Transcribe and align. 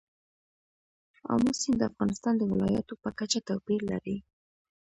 آمو 1.33 1.51
سیند 1.59 1.77
د 1.79 1.83
افغانستان 1.91 2.33
د 2.37 2.41
ولایاتو 2.51 2.93
په 3.03 3.09
کچه 3.19 3.39
توپیر 3.47 3.81
لري. 3.91 4.17